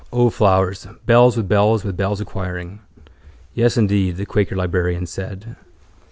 O, 0.11 0.31
flowers! 0.31 0.87
Bells 1.05 1.37
with 1.37 1.47
bells 1.47 1.83
with 1.83 1.95
bells 1.95 2.19
aquiring. 2.19 2.79
—Yes, 3.53 3.77
indeed, 3.77 4.15
the 4.17 4.25
quaker 4.25 4.55
librarian 4.55 5.05
said. 5.05 5.55